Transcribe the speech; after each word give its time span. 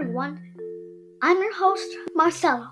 everyone. 0.00 0.40
I'm 1.22 1.38
your 1.38 1.54
host, 1.56 1.88
Marcelo. 2.14 2.68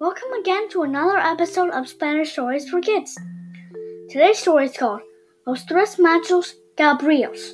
Welcome 0.00 0.32
again 0.40 0.68
to 0.70 0.82
another 0.82 1.18
episode 1.18 1.70
of 1.70 1.88
Spanish 1.88 2.32
Stories 2.32 2.68
for 2.68 2.80
Kids. 2.80 3.16
Today's 4.10 4.40
story 4.40 4.64
is 4.64 4.76
called 4.76 5.02
Los 5.46 5.64
Tres 5.66 5.98
Machos 5.98 6.54
Cabríos, 6.76 7.52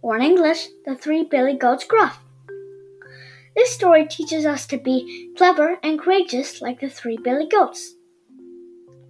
or 0.00 0.16
in 0.16 0.22
English, 0.22 0.68
The 0.86 0.94
Three 0.94 1.24
Billy 1.24 1.52
Goats 1.52 1.84
Gruff. 1.84 2.18
This 3.54 3.74
story 3.74 4.06
teaches 4.06 4.46
us 4.46 4.66
to 4.68 4.78
be 4.78 5.34
clever 5.36 5.78
and 5.82 6.00
courageous 6.00 6.62
like 6.62 6.80
the 6.80 6.88
three 6.88 7.18
billy 7.18 7.46
goats. 7.46 7.94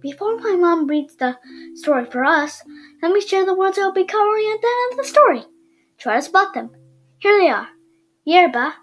Before 0.01 0.35
my 0.39 0.57
mom 0.57 0.87
reads 0.87 1.15
the 1.15 1.37
story 1.75 2.03
for 2.03 2.25
us, 2.25 2.61
let 3.01 3.13
me 3.13 3.21
share 3.21 3.45
the 3.45 3.55
words 3.55 3.79
I'll 3.79 3.93
be 3.93 4.03
covering 4.03 4.51
at 4.53 4.61
the 4.61 4.67
end 4.67 4.91
of 4.91 4.97
the 4.97 5.09
story. 5.09 5.43
Try 5.97 6.17
to 6.17 6.21
spot 6.21 6.53
them. 6.53 6.71
Here 7.19 7.39
they 7.39 7.47
are 7.47 7.69
Yerba, 8.25 8.75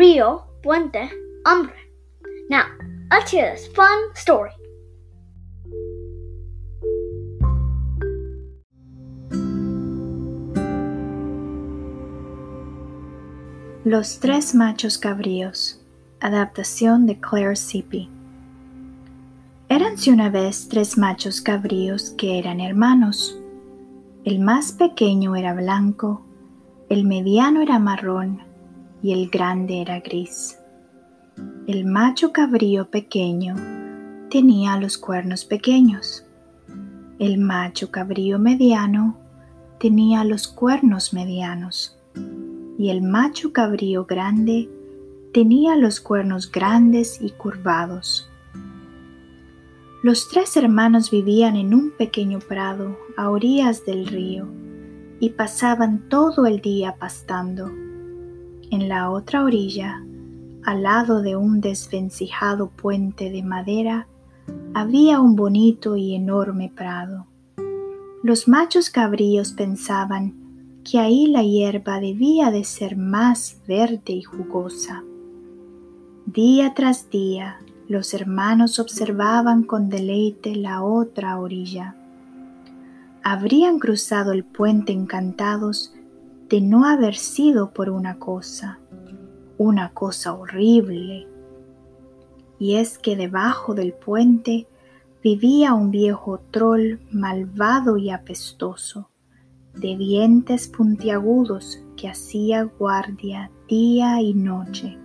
Rio, 0.00 0.46
Puente, 0.62 1.10
Hombre. 1.44 1.74
Now, 2.48 2.64
let's 3.10 3.30
hear 3.30 3.54
this 3.54 3.68
fun 3.74 3.98
story. 4.14 4.50
Los 13.84 14.18
tres 14.20 14.54
machos 14.54 14.96
cabríos. 14.96 15.82
Adaptación 16.20 17.04
de 17.04 17.20
Claire 17.20 17.54
Sippy. 17.54 18.08
Éranse 19.68 20.10
una 20.10 20.30
vez 20.30 20.66
tres 20.70 20.96
machos 20.96 21.42
cabríos 21.42 22.14
que 22.16 22.38
eran 22.38 22.60
hermanos. 22.60 23.38
El 24.24 24.38
más 24.38 24.72
pequeño 24.72 25.36
era 25.36 25.52
blanco, 25.52 26.22
el 26.88 27.04
mediano 27.04 27.60
era 27.60 27.78
marrón 27.78 28.48
y 29.02 29.12
el 29.12 29.30
grande 29.30 29.80
era 29.80 30.00
gris. 30.00 30.58
El 31.66 31.86
macho 31.86 32.32
cabrío 32.32 32.90
pequeño 32.90 33.54
tenía 34.30 34.76
los 34.76 34.98
cuernos 34.98 35.44
pequeños. 35.44 36.24
El 37.18 37.38
macho 37.38 37.90
cabrío 37.90 38.38
mediano 38.38 39.16
tenía 39.78 40.24
los 40.24 40.48
cuernos 40.48 41.12
medianos 41.12 41.98
y 42.78 42.90
el 42.90 43.02
macho 43.02 43.52
cabrío 43.52 44.04
grande 44.04 44.68
tenía 45.32 45.76
los 45.76 46.00
cuernos 46.00 46.50
grandes 46.50 47.20
y 47.20 47.30
curvados. 47.30 48.30
Los 50.02 50.28
tres 50.28 50.56
hermanos 50.56 51.10
vivían 51.10 51.56
en 51.56 51.74
un 51.74 51.90
pequeño 51.90 52.38
prado 52.38 52.96
a 53.16 53.28
orillas 53.28 53.84
del 53.84 54.06
río 54.06 54.48
y 55.20 55.30
pasaban 55.30 56.08
todo 56.08 56.46
el 56.46 56.60
día 56.62 56.96
pastando. 56.98 57.70
En 58.70 58.88
la 58.88 59.10
otra 59.10 59.42
orilla, 59.42 60.00
al 60.64 60.84
lado 60.84 61.22
de 61.22 61.34
un 61.34 61.60
desvencijado 61.60 62.70
puente 62.70 63.30
de 63.30 63.42
madera, 63.42 64.06
había 64.74 65.20
un 65.20 65.34
bonito 65.34 65.96
y 65.96 66.14
enorme 66.14 66.70
prado. 66.72 67.26
Los 68.22 68.46
machos 68.46 68.88
cabríos 68.88 69.52
pensaban 69.52 70.34
que 70.84 71.00
ahí 71.00 71.26
la 71.26 71.42
hierba 71.42 71.98
debía 71.98 72.52
de 72.52 72.62
ser 72.62 72.96
más 72.96 73.60
verde 73.66 74.12
y 74.12 74.22
jugosa. 74.22 75.02
Día 76.26 76.72
tras 76.74 77.10
día 77.10 77.58
los 77.88 78.14
hermanos 78.14 78.78
observaban 78.78 79.64
con 79.64 79.88
deleite 79.88 80.54
la 80.54 80.84
otra 80.84 81.40
orilla. 81.40 81.96
Habrían 83.24 83.80
cruzado 83.80 84.30
el 84.30 84.44
puente 84.44 84.92
encantados 84.92 85.92
de 86.50 86.60
no 86.60 86.84
haber 86.84 87.14
sido 87.14 87.72
por 87.72 87.90
una 87.90 88.18
cosa, 88.18 88.80
una 89.56 89.94
cosa 89.94 90.34
horrible. 90.34 91.28
Y 92.58 92.74
es 92.74 92.98
que 92.98 93.14
debajo 93.14 93.74
del 93.74 93.92
puente 93.92 94.66
vivía 95.22 95.74
un 95.74 95.92
viejo 95.92 96.40
troll 96.50 96.98
malvado 97.12 97.96
y 97.96 98.10
apestoso 98.10 99.08
de 99.74 99.96
dientes 99.96 100.66
puntiagudos 100.66 101.80
que 101.96 102.08
hacía 102.08 102.64
guardia 102.64 103.52
día 103.68 104.20
y 104.20 104.34
noche. 104.34 104.98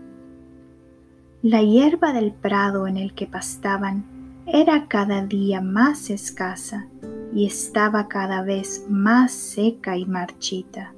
La 1.43 1.61
hierba 1.61 2.11
del 2.11 2.33
prado 2.33 2.87
en 2.87 2.97
el 2.97 3.13
que 3.13 3.27
pastaban 3.27 4.03
era 4.47 4.87
cada 4.87 5.23
día 5.23 5.61
más 5.61 6.09
escasa 6.09 6.87
y 7.35 7.45
estaba 7.45 8.07
cada 8.07 8.41
vez 8.41 8.85
más 8.89 9.31
seca 9.31 9.95
y 9.95 10.05
marchita, 10.07 10.94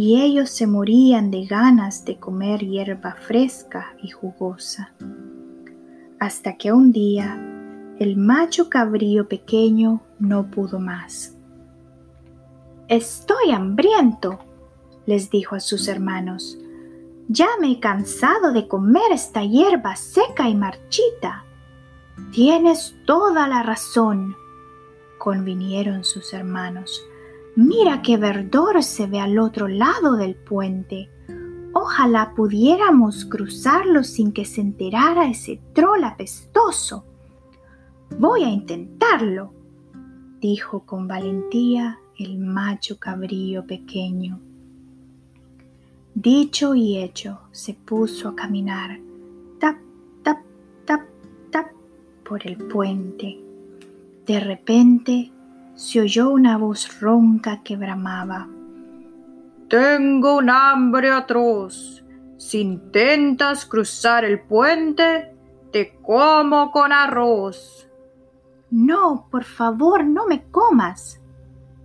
y 0.00 0.18
ellos 0.22 0.48
se 0.48 0.66
morían 0.66 1.30
de 1.30 1.44
ganas 1.44 2.06
de 2.06 2.16
comer 2.16 2.60
hierba 2.60 3.16
fresca 3.16 3.94
y 4.02 4.08
jugosa. 4.08 4.94
Hasta 6.18 6.56
que 6.56 6.72
un 6.72 6.90
día 6.90 7.38
el 7.98 8.16
macho 8.16 8.70
cabrío 8.70 9.28
pequeño 9.28 10.00
no 10.18 10.50
pudo 10.50 10.80
más 10.80 11.36
Estoy 12.88 13.50
hambriento, 13.52 14.38
les 15.04 15.28
dijo 15.28 15.54
a 15.54 15.60
sus 15.60 15.86
hermanos. 15.86 16.56
Ya 17.28 17.48
me 17.60 17.72
he 17.72 17.78
cansado 17.78 18.52
de 18.54 18.68
comer 18.68 19.12
esta 19.12 19.44
hierba 19.44 19.96
seca 19.96 20.48
y 20.48 20.54
marchita. 20.54 21.44
Tienes 22.32 22.96
toda 23.04 23.46
la 23.48 23.62
razón, 23.62 24.34
convinieron 25.18 26.04
sus 26.04 26.32
hermanos. 26.32 27.04
Mira 27.56 28.00
qué 28.02 28.16
verdor 28.16 28.82
se 28.82 29.06
ve 29.06 29.18
al 29.20 29.38
otro 29.38 29.66
lado 29.66 30.16
del 30.16 30.36
puente. 30.36 31.10
Ojalá 31.72 32.32
pudiéramos 32.34 33.24
cruzarlo 33.24 34.04
sin 34.04 34.32
que 34.32 34.44
se 34.44 34.60
enterara 34.60 35.28
ese 35.28 35.60
troll 35.72 36.04
apestoso. 36.04 37.04
Voy 38.18 38.44
a 38.44 38.50
intentarlo, 38.50 39.52
dijo 40.40 40.80
con 40.80 41.08
valentía 41.08 41.98
el 42.18 42.38
macho 42.38 42.98
cabrío 42.98 43.66
pequeño. 43.66 44.40
Dicho 46.14 46.74
y 46.74 46.98
hecho, 46.98 47.40
se 47.50 47.74
puso 47.74 48.28
a 48.28 48.36
caminar, 48.36 49.00
tap, 49.58 49.76
tap, 50.22 50.38
tap, 50.84 51.02
tap, 51.50 51.66
por 52.28 52.46
el 52.46 52.56
puente. 52.56 53.40
De 54.26 54.40
repente 54.40 55.32
se 55.80 55.98
oyó 55.98 56.28
una 56.28 56.58
voz 56.58 57.00
ronca 57.00 57.62
que 57.62 57.74
bramaba. 57.74 58.46
Tengo 59.66 60.36
un 60.36 60.50
hambre 60.50 61.10
atroz. 61.10 62.04
Si 62.36 62.60
intentas 62.60 63.64
cruzar 63.64 64.26
el 64.26 64.42
puente, 64.42 65.34
te 65.72 65.96
como 66.02 66.70
con 66.70 66.92
arroz. 66.92 67.88
No, 68.70 69.26
por 69.30 69.44
favor, 69.44 70.04
no 70.04 70.26
me 70.26 70.42
comas, 70.50 71.18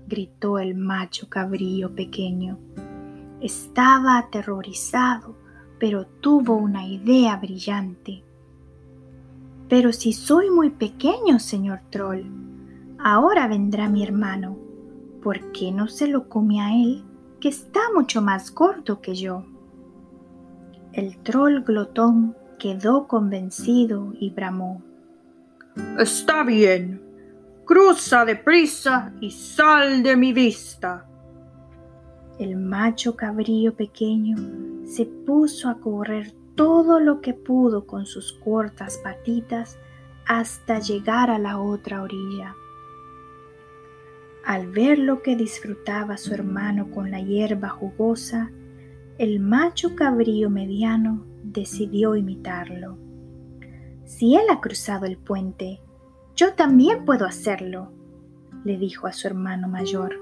gritó 0.08 0.60
el 0.60 0.76
macho 0.76 1.30
cabrío 1.30 1.96
pequeño. 1.96 2.60
Estaba 3.40 4.18
aterrorizado, 4.18 5.38
pero 5.80 6.06
tuvo 6.06 6.58
una 6.58 6.86
idea 6.86 7.38
brillante. 7.38 8.26
Pero 9.70 9.94
si 9.94 10.12
soy 10.12 10.52
muy 10.52 10.70
pequeño, 10.72 11.40
señor 11.40 11.80
Troll, 11.90 12.55
ahora 13.00 13.48
vendrá 13.48 13.90
mi 13.90 14.04
hermano. 14.04 14.58
¿Por 15.22 15.52
qué 15.52 15.72
no 15.72 15.88
se 15.88 16.08
lo 16.08 16.30
come 16.30 16.62
a 16.62 16.74
él, 16.74 17.04
que 17.40 17.50
está 17.50 17.80
mucho 17.94 18.22
más 18.22 18.54
gordo 18.54 19.02
que 19.02 19.16
yo? 19.16 19.46
El 20.94 21.18
troll 21.24 21.64
glotón 21.64 22.36
quedó 22.60 23.08
convencido 23.08 24.14
y 24.20 24.30
bramó. 24.30 24.82
Está 25.98 26.44
bien, 26.44 27.06
Cruza 27.66 28.26
deprisa 28.26 29.12
y 29.20 29.32
sal 29.32 30.04
de 30.04 30.16
mi 30.16 30.34
vista. 30.34 31.08
El 32.38 32.58
macho 32.58 33.16
cabrío 33.16 33.76
pequeño 33.76 34.38
se 34.86 35.08
puso 35.08 35.70
a 35.70 35.80
correr 35.80 36.36
todo 36.54 37.00
lo 37.00 37.22
que 37.22 37.34
pudo 37.34 37.88
con 37.88 38.06
sus 38.06 38.34
cortas 38.34 39.00
patitas 39.00 39.80
hasta 40.28 40.78
llegar 40.78 41.32
a 41.32 41.40
la 41.40 41.60
otra 41.60 42.04
orilla. 42.04 42.56
Al 44.46 44.68
ver 44.68 45.00
lo 45.00 45.24
que 45.24 45.36
disfrutaba 45.36 46.18
su 46.18 46.34
hermano 46.34 46.92
con 46.92 47.10
la 47.10 47.20
hierba 47.20 47.70
jugosa, 47.70 48.52
el 49.18 49.40
macho 49.40 49.96
cabrío 49.96 50.52
mediano 50.52 51.26
decidió 51.42 52.16
imitarlo. 52.16 52.98
Si 54.06 54.36
él 54.36 54.44
ha 54.52 54.62
cruzado 54.62 55.08
el 55.08 55.18
puente, 55.18 55.82
yo 56.36 56.54
también 56.54 57.06
puedo 57.06 57.26
hacerlo, 57.26 57.92
le 58.64 58.78
dijo 58.78 59.08
a 59.08 59.14
su 59.14 59.26
hermano 59.26 59.68
mayor. 59.68 60.20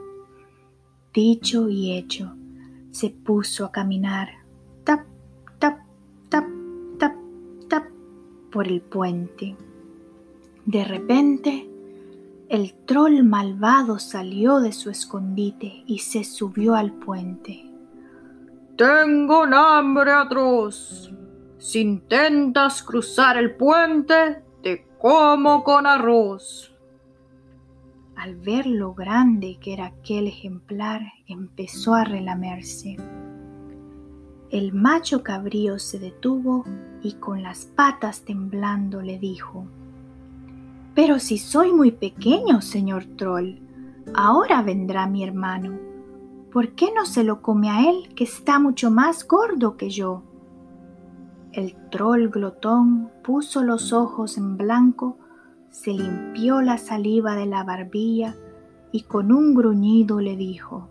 Dicho 1.13 1.67
y 1.67 1.91
hecho, 1.97 2.33
se 2.91 3.09
puso 3.09 3.65
a 3.65 3.71
caminar, 3.71 4.29
tap, 4.85 5.05
tap, 5.59 5.79
tap, 6.29 6.45
tap, 6.97 7.13
tap, 7.67 7.83
por 8.51 8.67
el 8.69 8.79
puente. 8.79 9.57
De 10.65 10.85
repente, 10.85 11.69
el 12.53 12.75
troll 12.85 13.23
malvado 13.23 13.97
salió 13.97 14.59
de 14.59 14.73
su 14.73 14.91
escondite 14.91 15.83
y 15.87 15.97
se 15.97 16.23
subió 16.23 16.75
al 16.75 16.91
puente. 16.93 17.65
Tengo 18.77 19.41
un 19.41 19.55
hambre 19.55 20.11
atroz. 20.11 21.11
Si 21.57 21.81
intentas 21.81 22.83
cruzar 22.83 23.37
el 23.37 23.55
puente, 23.55 24.43
te 24.61 24.85
como 24.99 25.63
con 25.63 25.87
arroz. 25.87 26.71
Al 28.15 28.35
ver 28.35 28.67
lo 28.67 28.93
grande 28.93 29.57
que 29.59 29.73
era 29.73 29.87
aquel 29.87 30.27
ejemplar, 30.27 31.01
empezó 31.25 31.95
a 31.95 32.03
relamerse. 32.03 32.97
El 34.51 34.73
macho 34.73 35.23
cabrío 35.23 35.79
se 35.79 35.97
detuvo 35.97 36.65
y 37.01 37.13
con 37.13 37.41
las 37.41 37.65
patas 37.65 38.21
temblando 38.21 39.01
le 39.01 39.17
dijo, 39.17 39.65
Pero 40.95 41.19
si 41.19 41.37
soy 41.37 41.73
muy 41.73 41.91
pequeño, 41.91 42.61
señor 42.61 43.05
troll, 43.17 43.55
ahora 44.13 44.61
vendrá 44.61 45.07
mi 45.07 45.23
hermano. 45.23 45.79
¿Por 46.51 46.73
qué 46.75 46.91
no 46.93 47.05
se 47.05 47.23
lo 47.23 47.41
come 47.41 47.69
a 47.69 47.89
él, 47.89 48.13
que 48.15 48.25
está 48.25 48.59
mucho 48.59 48.91
más 48.91 49.27
gordo 49.27 49.75
que 49.75 49.89
yo? 49.89 50.23
El 51.51 51.75
troll 51.89 52.29
glotón 52.29 53.11
puso 53.23 53.63
los 53.63 53.91
ojos 53.91 54.37
en 54.37 54.57
blanco, 54.57 55.17
se 55.69 55.91
limpió 55.91 56.61
la 56.61 56.77
saliva 56.77 57.35
de 57.35 57.47
la 57.47 57.63
barbilla 57.63 58.35
y 58.91 59.03
con 59.03 59.31
un 59.31 59.55
gruñido 59.55 60.19
le 60.19 60.35
dijo, 60.35 60.89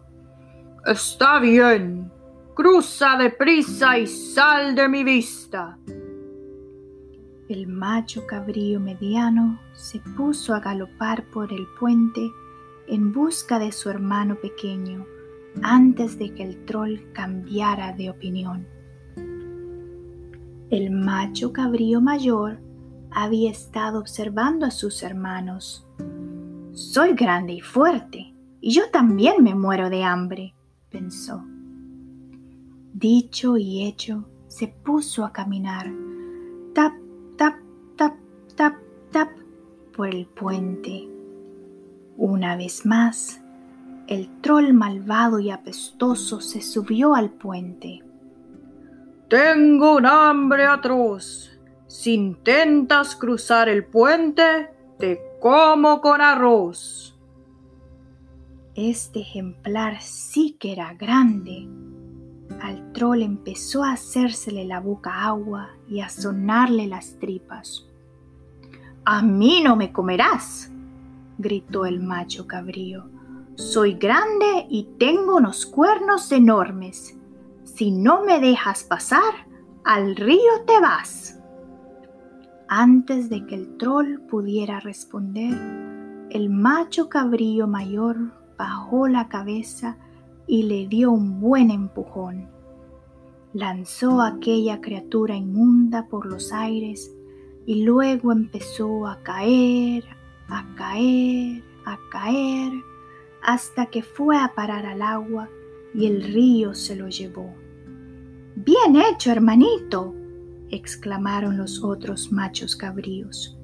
Está 0.85 1.39
bien, 1.39 2.11
Cruza 2.55 3.17
deprisa 3.17 3.99
y 3.99 4.07
sal 4.07 4.75
de 4.75 4.87
mi 4.87 5.05
vista. 5.05 5.79
El 7.53 7.67
macho 7.67 8.27
cabrío 8.27 8.81
mediano 8.81 9.61
se 9.75 9.99
puso 9.99 10.55
a 10.55 10.61
galopar 10.61 11.29
por 11.29 11.53
el 11.53 11.67
puente 11.79 12.33
en 12.89 13.13
busca 13.13 13.59
de 13.59 13.73
su 13.73 13.91
hermano 13.91 14.37
pequeño 14.41 15.05
antes 15.63 16.19
de 16.19 16.33
que 16.33 16.45
el 16.45 16.65
troll 16.65 17.13
cambiara 17.13 17.93
de 17.93 18.09
opinión. 18.09 18.67
El 20.71 20.93
macho 20.93 21.53
cabrío 21.53 22.01
mayor 22.01 22.59
había 23.11 23.51
estado 23.51 23.99
observando 23.99 24.65
a 24.65 24.71
sus 24.71 25.03
hermanos. 25.03 25.87
Soy 26.73 27.13
grande 27.13 27.53
y 27.53 27.61
fuerte, 27.61 28.35
y 28.63 28.71
yo 28.71 28.85
también 28.91 29.45
me 29.45 29.55
muero 29.55 29.91
de 29.91 30.05
hambre, 30.05 30.55
pensó. 30.89 31.45
Dicho 32.95 33.59
y 33.59 33.85
hecho, 33.85 34.27
se 34.47 34.69
puso 34.69 35.27
a 35.27 35.35
caminar, 35.35 35.93
tap, 36.73 37.02
tap, 38.57 38.75
tap, 39.11 39.29
por 39.97 40.09
el 40.09 40.27
puente. 40.27 41.09
Una 42.17 42.57
vez 42.57 42.87
más, 42.87 43.41
el 44.07 44.29
troll 44.41 44.73
malvado 44.73 45.39
y 45.39 45.51
apestoso 45.51 46.41
se 46.41 46.61
subió 46.61 47.15
al 47.15 47.31
puente. 47.31 48.03
Tengo 49.29 49.97
un 49.97 50.07
hambre 50.07 50.67
atroz. 50.67 51.51
Si 51.87 52.15
intentas 52.15 53.17
cruzar 53.17 53.69
el 53.69 53.85
puente, 53.85 54.71
te 54.99 55.21
como 55.41 56.01
con 56.01 56.21
arroz. 56.21 57.19
Este 58.75 59.21
ejemplar 59.21 60.01
sí 60.01 60.57
que 60.59 60.73
era 60.73 60.95
grande 60.95 61.69
al 62.61 62.93
troll 62.93 63.23
empezó 63.23 63.83
a 63.83 63.93
hacérsele 63.93 64.65
la 64.65 64.81
boca 64.81 65.25
agua 65.25 65.71
y 65.89 66.01
a 66.01 66.09
sonarle 66.09 66.87
las 66.87 67.19
tripas. 67.19 67.89
A 69.05 69.21
mí 69.21 69.61
no 69.65 69.75
me 69.75 69.91
comerás, 69.91 70.71
gritó 71.37 71.87
el 71.87 72.01
macho 72.01 72.47
cabrío. 72.47 73.11
Soy 73.57 73.95
grande 73.95 74.67
y 74.71 74.91
tengo 74.97 75.39
unos 75.39 75.67
cuernos 75.67 76.31
enormes. 76.31 77.19
Si 77.65 77.91
no 77.91 78.25
me 78.25 78.39
dejas 78.39 78.85
pasar, 78.85 79.49
al 79.83 80.15
río 80.15 80.53
te 80.69 80.81
vas. 80.81 81.41
Antes 82.69 83.29
de 83.29 83.45
que 83.45 83.57
el 83.57 83.77
troll 83.77 84.21
pudiera 84.31 84.79
responder, 84.79 85.53
el 86.31 86.49
macho 86.49 87.09
cabrío 87.09 87.67
mayor 87.67 88.33
bajó 88.57 89.09
la 89.09 89.29
cabeza 89.29 89.97
y 90.47 90.63
le 90.63 90.87
dio 90.87 91.11
un 91.11 91.41
buen 91.41 91.73
empujón. 91.73 92.49
Lanzó 93.53 94.21
a 94.21 94.29
aquella 94.29 94.81
criatura 94.81 95.35
inmunda 95.35 96.07
por 96.07 96.25
los 96.25 96.53
aires 96.53 97.13
y 97.67 97.85
luego 97.85 98.33
empezó 98.33 99.07
a 99.07 99.23
caer, 99.23 100.05
a 100.49 100.67
caer, 100.75 101.63
a 101.85 101.99
caer, 102.11 102.73
hasta 103.43 103.87
que 103.87 104.03
fue 104.03 104.37
a 104.37 104.53
parar 104.55 104.87
al 104.87 105.03
agua 105.03 105.49
y 105.95 106.07
el 106.07 106.23
río 106.23 106.75
se 106.75 106.97
lo 106.97 107.09
llevó. 107.09 107.55
Bien 108.57 108.97
hecho, 108.97 109.31
hermanito, 109.31 110.15
exclamaron 110.71 111.57
los 111.57 111.83
otros 111.83 112.33
machos 112.33 112.77
cabríos. 112.77 113.59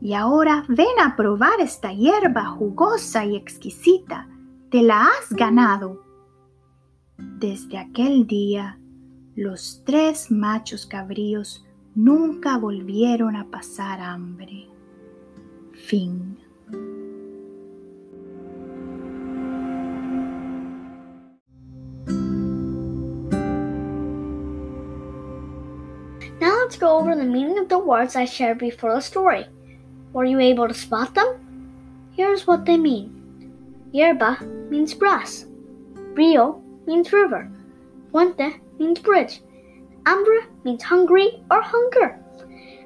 Y 0.00 0.12
ahora 0.12 0.64
ven 0.68 1.00
a 1.02 1.16
probar 1.16 1.60
esta 1.60 1.92
hierba 1.92 2.44
jugosa 2.46 3.24
y 3.24 3.36
exquisita. 3.36 4.28
Te 4.70 4.82
la 4.82 5.06
has 5.06 5.30
ganado. 5.30 6.02
Desde 7.16 7.78
aquel 7.78 8.26
día, 8.26 8.78
los 9.34 9.82
tres 9.84 10.30
machos 10.30 10.84
cabríos 10.84 11.64
nunca 11.94 12.58
volvieron 12.58 13.36
a 13.36 13.44
pasar 13.44 14.00
hambre. 14.00 14.68
Fin. 15.72 16.38
Now 26.40 26.58
let's 26.62 26.76
go 26.76 26.98
over 26.98 27.14
the 27.14 27.24
meaning 27.24 27.58
of 27.58 27.68
the 27.68 27.78
words 27.78 28.16
I 28.16 28.24
shared 28.24 28.58
before 28.58 28.94
the 28.94 29.00
story. 29.00 29.46
Were 30.12 30.24
you 30.24 30.40
able 30.40 30.68
to 30.68 30.74
spot 30.74 31.14
them? 31.14 32.10
Here's 32.16 32.46
what 32.46 32.64
they 32.64 32.76
mean. 32.76 33.10
Yerba 33.92 34.38
means 34.70 34.94
grass. 34.94 35.46
Rio 36.14 36.62
means 36.86 37.12
river. 37.12 37.50
Puente 38.12 38.60
means 38.78 39.00
bridge. 39.00 39.40
Hambre 40.06 40.46
means 40.64 40.82
hungry 40.82 41.42
or 41.50 41.62
hunger. 41.62 42.18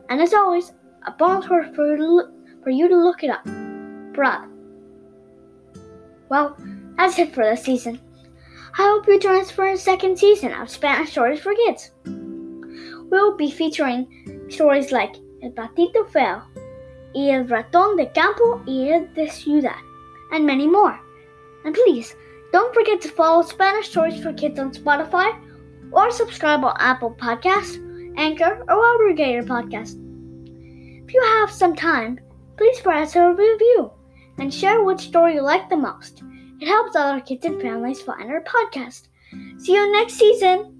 And 0.08 0.20
as 0.20 0.32
always, 0.32 0.72
a 1.06 1.12
bonus 1.12 1.48
word 1.48 1.74
for 1.74 1.86
you 1.86 1.96
to 1.96 2.06
look, 2.06 2.30
for 2.62 2.70
you 2.70 2.88
to 2.88 2.96
look 2.96 3.22
it 3.22 3.30
up. 3.30 3.44
Brad. 4.14 4.48
Well, 6.28 6.56
that's 6.96 7.18
it 7.18 7.34
for 7.34 7.44
this 7.44 7.62
season. 7.62 8.00
I 8.78 8.82
hope 8.82 9.06
you 9.08 9.18
join 9.18 9.40
us 9.40 9.50
for 9.50 9.68
a 9.68 9.76
second 9.76 10.18
season 10.18 10.52
of 10.52 10.70
Spanish 10.70 11.12
Stories 11.12 11.40
for 11.40 11.54
Kids. 11.54 11.90
We'll 13.10 13.36
be 13.36 13.50
featuring 13.50 14.46
stories 14.50 14.92
like 14.92 15.16
El 15.42 15.50
Patito 15.50 16.08
Feo, 16.10 16.42
y 17.14 17.30
El 17.30 17.46
Ratón 17.46 17.96
de 17.96 18.06
Campo 18.12 18.62
y 18.66 18.90
El 18.92 19.08
de 19.14 19.30
Ciudad, 19.30 19.80
and 20.32 20.44
many 20.46 20.66
more. 20.66 20.98
And 21.64 21.74
please, 21.74 22.14
don't 22.52 22.74
forget 22.74 23.00
to 23.02 23.08
follow 23.08 23.42
Spanish 23.42 23.88
Stories 23.88 24.22
for 24.22 24.32
Kids 24.32 24.58
on 24.58 24.72
Spotify 24.72 25.32
or 25.92 26.10
subscribe 26.10 26.64
on 26.64 26.76
Apple 26.78 27.14
Podcasts, 27.14 27.78
Anchor, 28.16 28.64
or 28.68 28.78
wherever 28.78 29.08
you 29.08 29.14
get 29.14 29.30
your 29.30 29.42
podcast. 29.42 29.96
If 31.06 31.14
you 31.14 31.22
have 31.22 31.50
some 31.50 31.74
time, 31.74 32.20
please 32.56 32.84
write 32.84 33.02
us 33.02 33.16
a 33.16 33.30
review 33.30 33.90
and 34.38 34.52
share 34.52 34.82
which 34.82 35.00
story 35.00 35.34
you 35.34 35.42
like 35.42 35.68
the 35.68 35.76
most. 35.76 36.22
It 36.60 36.66
helps 36.66 36.96
other 36.96 37.20
kids 37.20 37.44
and 37.46 37.60
families 37.60 38.02
find 38.02 38.30
our 38.30 38.42
podcast. 38.42 39.08
See 39.58 39.72
you 39.72 39.92
next 39.92 40.14
season! 40.14 40.77